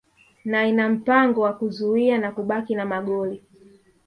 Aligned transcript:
na 0.45 0.65
ina 0.67 0.89
mpango 0.89 1.41
wa 1.41 1.53
kuzuia 1.53 2.17
na 2.17 2.31
kubaki 2.31 2.75
na 2.75 2.85
magoli 2.85 3.43